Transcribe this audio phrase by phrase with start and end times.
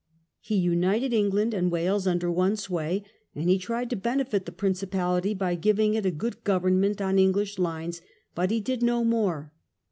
[0.39, 3.03] He united England and Wales under one sway,
[3.35, 7.59] and he tried to benefit the principality by giving it a good government on English
[7.59, 8.01] lines,
[8.33, 9.51] but he did no more.